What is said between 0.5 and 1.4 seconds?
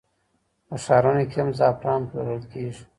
په ښارونو کې